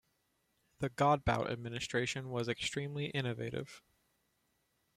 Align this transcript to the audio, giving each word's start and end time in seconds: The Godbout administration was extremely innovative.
The 0.79 0.89
Godbout 0.89 1.51
administration 1.51 2.31
was 2.31 2.49
extremely 2.49 3.09
innovative. 3.11 3.83